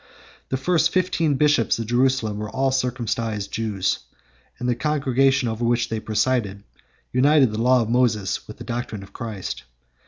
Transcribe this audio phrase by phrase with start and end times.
[0.49, 3.99] The first fifteen bishops of Jerusalem were all circumcised Jews;
[4.57, 6.63] and the congregation over which they presided
[7.11, 9.61] united the law of Moses with the doctrine of Christ.